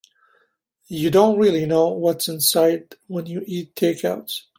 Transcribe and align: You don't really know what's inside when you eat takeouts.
You 0.87 1.11
don't 1.11 1.37
really 1.37 1.67
know 1.67 1.89
what's 1.89 2.27
inside 2.27 2.95
when 3.05 3.27
you 3.27 3.43
eat 3.45 3.75
takeouts. 3.75 4.45